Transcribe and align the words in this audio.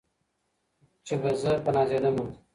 چي 1.05 1.13
به 1.21 1.31
زه 1.41 1.51
په 1.63 1.69
نازېدمه 1.75 2.25